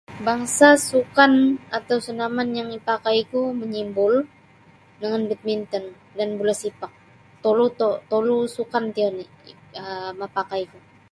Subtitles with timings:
[0.25, 1.33] Bangsa sukan
[1.77, 4.13] atau sanaman yang ipakaiku manyimbul
[5.01, 5.85] dengan badminton
[6.17, 6.91] dan bola sepak
[7.45, 9.29] tolu to tolu sukan ti oni'
[9.81, 10.77] um mapakaiku.